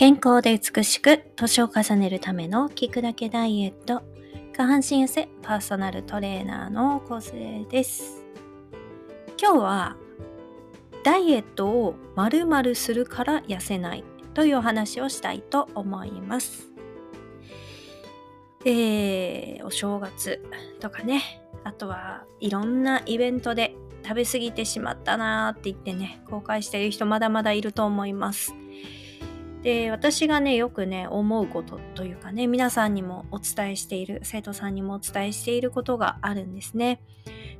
[0.00, 4.02] 健康で美しく年を重ねるための聞くだけダイエット。
[4.56, 8.24] 下半身痩せパーソナルトレーナーのコスレです。
[9.38, 9.96] 今日は
[11.04, 14.02] ダイエットを〇〇するから痩せない
[14.32, 16.70] というお話をしたいと思います。
[18.64, 20.42] えー、お正月
[20.80, 21.42] とかね。
[21.62, 28.54] あとはいろんなイベントで食べ過ぎてしまったなーって言ってね後悔してる人まだまだいると思います。
[29.62, 37.02] で私がねよくね思うことというかね皆さんにもお伝えしている生徒さんにもお伝えしていることがあるんですね。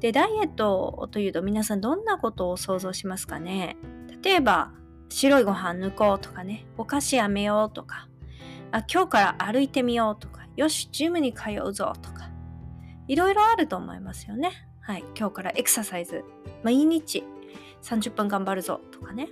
[0.00, 3.76] でダイエットというと皆さんどんなことを想像しますかね？
[4.22, 4.72] 例えば
[5.08, 8.08] 白いご飯抜こうとかねお菓子やめようとか
[8.72, 12.28] あ今日から歩いてみようとかよしジムに通うぞとか
[13.08, 14.50] いろいろあると思いますよね。
[14.80, 16.24] はい今日からエクササイズ
[16.62, 17.24] 毎日
[17.82, 19.28] 30分頑張るぞとかね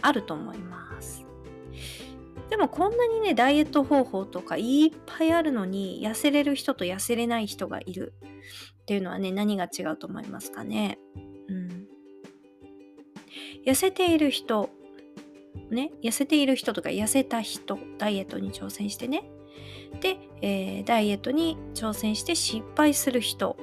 [0.00, 0.91] あると思います。
[2.52, 8.12] でもこんなにねダイエット方法とかいっぱいあるのに痩せれる人と痩せれない人がいる。
[8.82, 10.98] っていうのはね何が違うと思いますかね。
[11.48, 11.86] うん。
[13.66, 14.68] 痩せている人
[15.70, 19.24] ね痩せている人とか痩せた人ダイエットに挑戦してね。
[20.02, 23.56] で、えー、ダイエットに挑戦して失敗する人。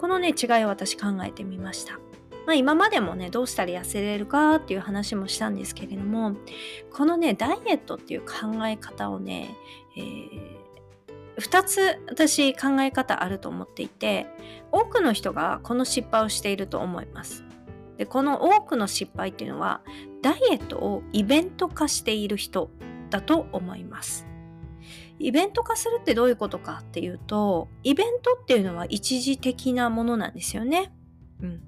[0.00, 2.00] このね違いを私考えてみました。
[2.46, 6.36] まあ、今までもねどうしたら痩せれるかっていう話もしたんですけれども
[6.92, 9.54] このねダイエットっていう考え方をね、
[9.96, 14.26] えー、2つ私考え方あると思っていて
[14.72, 17.44] 多くの人がこの失敗をしていると思います。
[17.96, 19.82] でこの多くの失敗っていうのは
[20.22, 22.70] ダイエットをイベント化している人
[23.10, 24.26] だと思います。
[25.18, 30.92] イベント化するってどういうことかっていうとイベントっていうのは一時的なものなんですよね。
[31.40, 31.62] うん、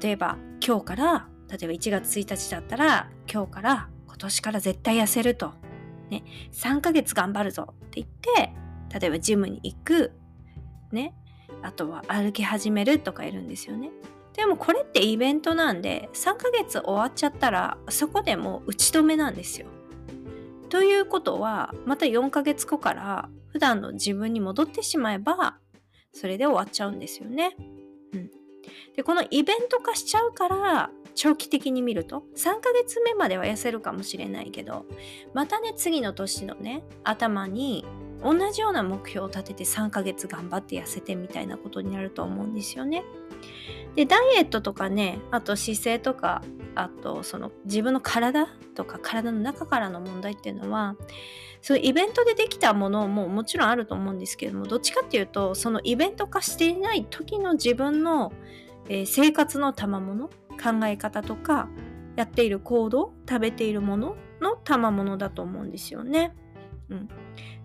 [0.00, 5.52] 例えば今日から例えば1月1日だったら今日から今年から絶対痩せると、
[6.10, 8.52] ね、3ヶ月頑張るぞって言って
[8.98, 10.12] 例えばジムに行く。
[10.92, 11.14] ね
[11.62, 13.90] あとは歩き始めるとかいるんですよね。
[14.34, 19.66] でもこれってイベントなんで3ヶ月終わっちゃったらそこでもう打ち止めなんですよ。
[20.68, 25.58] ということはまた4ヶ月後から普段の自分に戻ってしまえば
[26.12, 27.56] それで終わっちゃうんですよね。
[28.12, 28.30] うん、
[28.96, 34.86] でこのイベント化しちゃうから長期的に見ると3ヶ月目までは痩せるかもしれないけど
[35.34, 37.84] またね次の年のね頭に
[38.22, 43.04] 同じような目標を立てて3ヶ月頑張って痩せてみたいなことになると思うんですよね。
[43.94, 46.42] でダイエットとかねあと姿勢とか
[46.74, 50.96] あとその自分の体とか体の中からの問題っていうのは
[51.60, 58.32] そういうイベントでできたものももちろんあると思うんですけどもどっちかっていうとそのイベント化していない時の自分の、
[58.88, 60.32] えー、生活の賜物考
[60.86, 61.68] え方とか
[62.16, 66.34] やっている行動食べているものの賜物だと思うんですよね。
[66.88, 67.08] うん、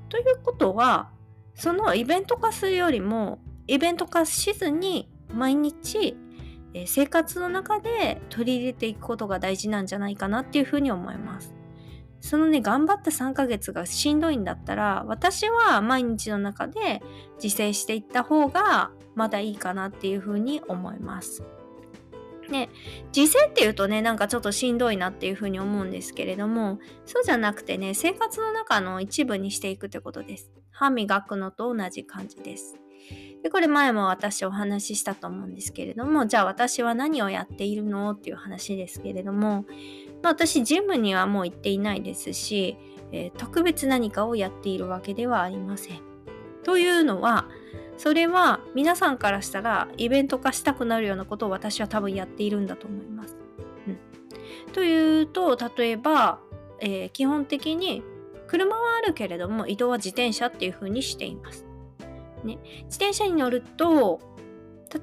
[0.09, 1.11] ということは
[1.55, 6.17] そのイベント化するよりもイベント化しずに毎日、
[6.73, 11.53] え、生活の中で取り入れていくことが大事なんじゃないかなっていうふうに思います。
[12.19, 17.01] そのね、頑張った3ヶ月がしんどいんだったら、私は毎日の中で
[17.41, 21.43] 自制していった方がまだいいかなっていうふうに思います。
[22.49, 22.69] ね、
[23.15, 30.51] 自制っていうとね、なんかちょっとしんどいなっていうふうに思うんですけれども、そうじゃなくてね、生活の中の一部にしていくってことです。
[30.71, 32.82] 歯磨くのと同じ感じです。
[33.43, 38.11] で、これ前も私お話ししたと思うんですけれども、じゃあ私は何をやっているの？
[38.11, 39.65] っていう話ですけれども、
[40.21, 42.77] まあ、私ジムにはもう行っていないですし、
[43.11, 45.99] えー、特別何かをやっているわけではありません。
[46.63, 47.49] というのは
[47.97, 53.37] それは皆さんからしたらイベント化したくなるようなことを私は多分やっているんだと思います。
[53.87, 53.99] うん、
[54.71, 56.39] というと例えば、
[56.79, 58.01] えー、基本的に
[58.47, 61.65] 車はあるけれども移動は自転車っていう風にしています。
[62.43, 64.19] ね、自転車に乗ると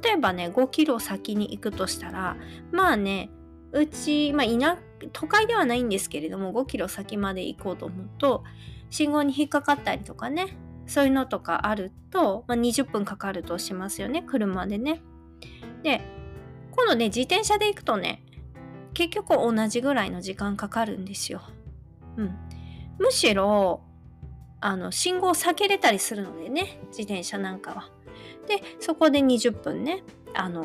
[0.02, 2.36] 例えばね5キロ先に行くとしたら
[2.70, 3.30] まあね
[3.72, 4.78] うち、まあ、田
[5.12, 8.44] 都会ではないんですけれども5キロ先まで行こうと思うと
[8.90, 10.56] 信号に引っかかったりとかね
[10.86, 15.02] そういうのとかあると、まあ、20分かかるとしますよね車でね。
[15.82, 16.00] で
[16.72, 18.24] 今度ね自転車で行くとね
[18.92, 21.42] 結局同じぐらいの時間かかるんですよ。
[22.16, 22.36] うん、
[22.98, 23.82] むしろ
[24.60, 27.90] あの信号を避けれたりするのでね自転車なんかは。
[28.46, 30.02] でそこで20分ね
[30.34, 30.64] あの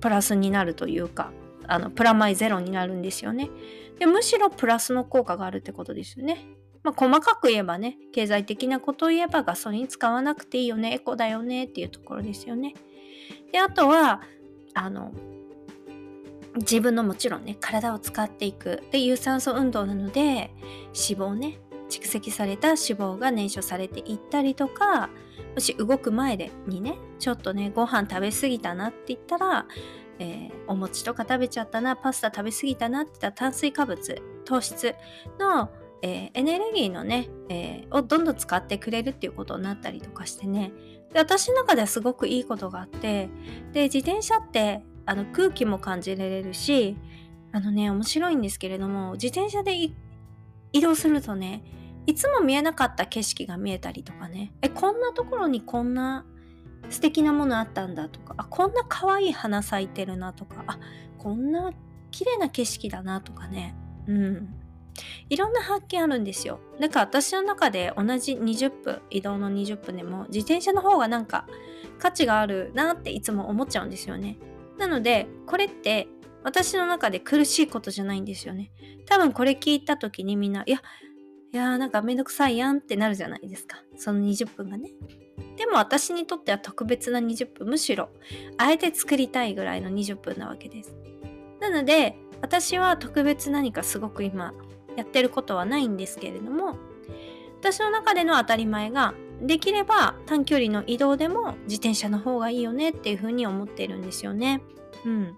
[0.00, 1.32] プラスになるというか
[1.66, 3.50] あのプラマイゼロになるんですよね。
[3.98, 6.46] でむしろプラスの効果があるってことですよね。
[6.82, 12.74] まあ、細かく言えばね、経済的なことを言えばガソリン使わなくていいよね、エコだよねっていうところですよね。
[13.52, 14.20] で、あとは、
[14.74, 15.10] あの、
[16.56, 20.52] 自分のもちろんね体を使っていくで有酸素運動なので
[20.94, 21.58] 脂肪ね
[21.94, 25.10] 蓄積された脂肪が燃焼されていったりとか
[25.54, 29.66] もし動く前でにねちょっとねご飯食べ過ぎたなって言ったら、
[30.18, 34.94] えー、お餅とか食べちゃったなパスタ食べ過ぎたなって言ったら炭水化物糖質
[35.38, 35.70] の、
[36.02, 40.72] えー、エネルギーのね、えー、をどんどん使ってくれるっていうことになったりとかしてね。
[41.12, 43.28] で私の中ではすごくいいことがあって
[43.72, 46.96] で自転車ってあの空気も感じられるし
[47.52, 49.76] あのね面白いんですけれども自転車で
[50.72, 51.62] 移動するとね
[52.06, 54.52] いつも見えなかった景色が見えたりとかね。
[54.62, 56.24] えこんなところにこんな
[56.90, 58.34] 素敵なものあったんだとか。
[58.36, 60.64] あこんな可愛い花咲いてるなとか。
[60.66, 60.78] あ
[61.18, 61.72] こんな
[62.10, 63.74] 綺麗な景色だなとかね。
[64.06, 64.54] うん。
[65.28, 66.60] いろんな発見あるんですよ。
[66.80, 71.46] だから私の中で同じ20分移動の20分でも自転車の方がなんか
[71.98, 74.36] 価値があるなっていつも思っちゃうんですよね。
[74.78, 76.08] なのでこれって
[76.42, 78.70] 私の中で苦しいことじゃないんですよね。
[79.06, 80.82] 多分これ聞いた時にみんないや
[81.54, 83.80] いやーなんかめんどくさいやんってなるじゃないですか。
[83.96, 84.90] その20分がね。
[85.56, 88.08] でも私にとっては特別な20分、むしろ
[88.58, 90.96] あえて作りたいぐらいの20分なわけです。
[91.60, 94.52] なので私は特別何かすごく今
[94.96, 96.76] やってることはないんですけれども
[97.60, 104.60] 私の中での当たり前ができれば短距離の移動でも自転車の方がいいよねっていうふうに思ってるんですよね。
[105.06, 105.36] うん。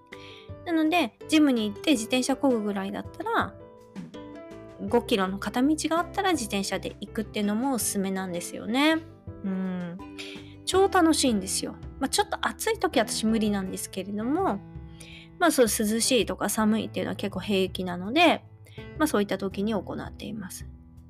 [0.65, 3.55] なのでジムに行って自転車こぐぐらいだったら
[4.81, 8.99] 5キロの片道があったら自転車で行くっていうのもおすすめなんですよね。
[9.45, 9.99] うん。
[10.65, 11.77] 超楽しいんですよ。
[12.01, 14.61] まあ、ちょっと暑い時私無理なんですけれども、
[15.39, 18.45] まあそう涼しいとか寒いっていうのは結構平気なので、
[18.99, 20.67] まあそういった時に行っています。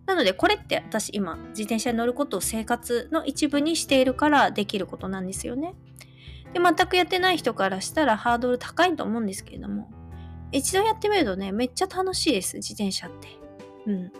[0.06, 5.74] なのでこれって私今自転車に乗ることを生活の一部にしているからできることなんですよね。
[6.52, 9.90] で全くやってない人からしたらハードル高いと思うんですけれども
[10.52, 13.28] 一度やってみるとねめっちゃ楽しいです自転車って。
[13.86, 14.12] うん。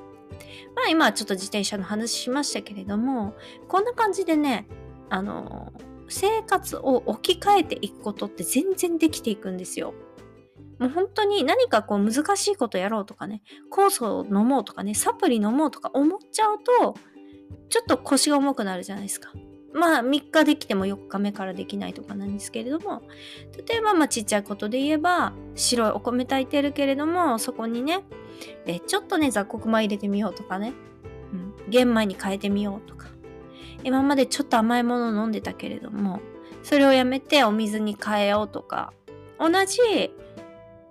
[0.75, 3.35] まあ今ちょっと自転車の話しましたけれども、
[3.69, 4.67] こんな感じでね、
[5.11, 5.73] あの、
[6.09, 9.95] 生活を置き換えていくことって全然できていくんですよ。
[10.79, 13.43] もう本当に何かこう難しいことやろうとかね、
[13.73, 16.95] 酵素を飲もうとかね、サプリ飲もうとか思っちゃうと、
[17.69, 19.33] ちょっと腰が重くなるじゃないですか。
[19.73, 23.03] まあ3日できても4日目からできないとかなんですけれども
[23.69, 28.05] 例えばまあちっちゃいことで言えば白いお米炊いてるけれどもそこにね
[28.67, 30.73] えちょっとね雑穀米入れてみようとかね、
[31.33, 31.37] う
[31.69, 33.07] ん、玄米に変えてみようとか。
[33.85, 36.21] 今までちょっと甘いものを飲んでたけれども
[36.65, 38.93] それをやめてお水に変えようとか。
[39.39, 40.13] 同じ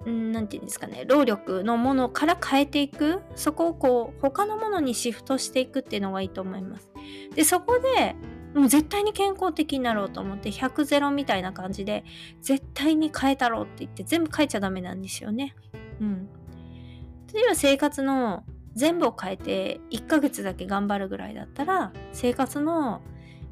[0.05, 3.21] 何て言うんですかね労力のものから変えていく。
[3.35, 6.89] そこをこう他のものにシフトしていくっていうのがいいと思います。
[7.33, 8.15] でそこで
[8.55, 12.05] もう絶対に健康的になろうと思って100ゼロみたいな感じで
[12.41, 15.55] 絶対に変えたろうって言って全部変えちゃダメなんですよね。
[15.99, 16.29] うん。
[17.33, 23.01] 例えば生活の全部を変えて1ヶ月だけ頑張るぐらいだったら生活の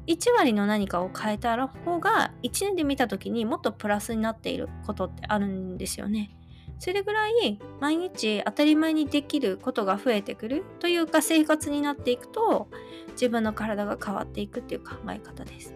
[0.06, 6.30] 1割の何かを変えた方が1年で見た時にもっとプラスになっていることってあるんですよね。
[6.78, 12.68] それぐらい毎日当たり前にできることが増えてくるというか生活になっていくと
[13.12, 15.74] 自分の体が変わっていくっていう考え方です。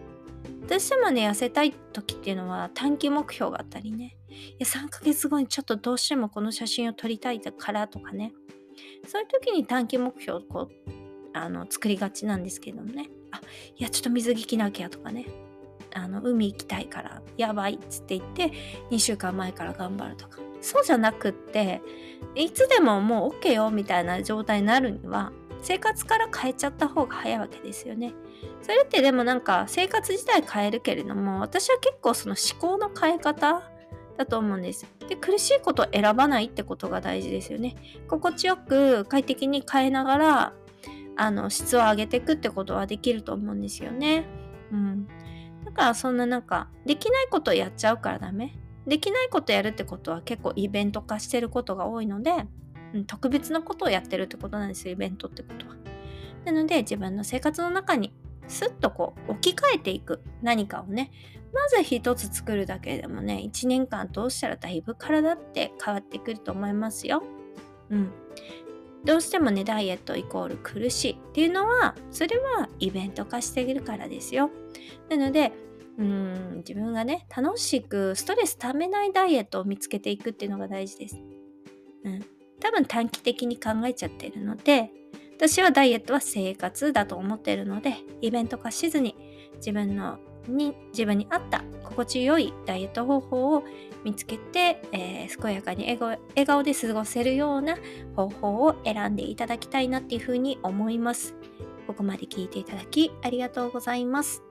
[0.67, 4.17] どうしてもね痩せたい時っていうのは短期目標があったりね。
[4.29, 8.33] いや3ヶ月後にちょっとどうしてもこの写真を撮りたいからとかね。
[9.07, 10.91] そういう時に短期目標をこう
[11.33, 13.09] あの作りがちなんですけどもね。
[13.31, 13.41] あ
[13.77, 15.25] いやちょっと水着着なきゃとかね。
[15.95, 18.51] あの海行きたいからやばいっつって言って
[18.91, 20.48] 2週間前から頑張るとか。
[20.61, 21.81] そうじゃなくって
[22.35, 28.13] いつでももう OK よみたいな状態になるには生活から変えちゃった方が早いわけですよね。
[28.61, 33.63] それってでもなんか生活自体変えるけれども私は結構その思考の変え方
[34.17, 34.85] だと思うんです。
[35.07, 37.75] で苦しいことを選ばないってことが大事ですよね。
[38.07, 40.53] 心地よく快適に変えながら
[41.15, 44.25] あの質を上げていくってことはできると思うんですよね。
[44.71, 45.07] うん。
[45.65, 48.57] だからそんななんかできないことをやっちゃうからダメ。
[48.89, 52.31] できないことやるってことは結構イベント化してることが多いので、
[52.93, 55.75] うん、特別なことをやってるってことなんですよイベントってことは。
[56.45, 58.13] なので自分の生活の中に
[58.47, 61.11] スッとこう置き換えていく何かをね
[61.53, 67.23] まず一つ作るだけでもね1年間通したらだいぶ体って変わってくると思いますよ。
[67.89, 68.11] うん。
[69.05, 74.49] どうしてもねダイエットイコール苦しいっていうのはそれはイベント化しているからですよ。
[75.09, 75.51] なので
[75.99, 81.17] うん自分がね楽しくストレスためないダイエットを見つけていくっていうのが大事です。
[82.05, 82.25] うん、
[82.61, 84.91] 多分短期的に考えちゃってるので
[85.35, 89.15] 私はダイエットは生活だと思ってるのでイベント化しずに
[89.57, 93.63] 自分のに自分に合った心地よいダイエット方法を
[94.05, 97.77] 見つけて、えー、健やかに笑顔笑顔で過ごせるような
[98.15, 101.35] 方法を選んでいただきたいなっていうふうに思います。
[101.87, 104.48] ここまで聞いていただきありがとうございます。